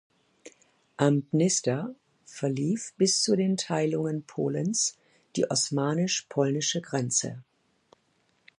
[0.97, 1.93] Am Dnister
[2.25, 4.97] verlief bis zu den Teilungen Polens
[5.35, 7.43] die osmanisch-polnische Grenze.